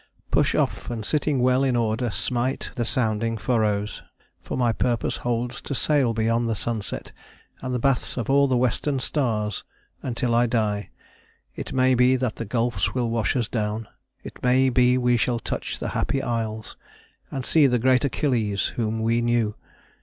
Push 0.31 0.55
off, 0.55 0.89
and 0.89 1.05
sitting 1.05 1.41
well 1.41 1.63
in 1.63 1.75
order 1.75 2.09
smite 2.09 2.71
The 2.73 2.85
sounding 2.85 3.37
furrows; 3.37 4.01
for 4.41 4.57
my 4.57 4.73
purpose 4.73 5.17
holds 5.17 5.61
To 5.61 5.75
sail 5.75 6.15
beyond 6.15 6.49
the 6.49 6.55
sunset, 6.55 7.11
and 7.61 7.71
the 7.71 7.77
baths 7.77 8.17
Of 8.17 8.27
all 8.27 8.47
the 8.47 8.57
western 8.57 8.97
stars, 8.99 9.63
until 10.01 10.33
I 10.33 10.47
die. 10.47 10.89
It 11.53 11.71
may 11.71 11.93
be 11.93 12.15
that 12.15 12.37
the 12.37 12.45
gulfs 12.45 12.95
will 12.95 13.11
wash 13.11 13.35
us 13.35 13.47
down: 13.47 13.87
It 14.23 14.41
may 14.41 14.69
be 14.71 14.97
we 14.97 15.17
shall 15.17 15.37
touch 15.37 15.77
the 15.77 15.89
Happy 15.89 16.19
Isles, 16.23 16.77
And 17.29 17.45
see 17.45 17.67
the 17.67 17.77
great 17.77 18.03
Achilles, 18.03 18.73
whom 18.77 19.01
we 19.03 19.21
knew. 19.21 19.53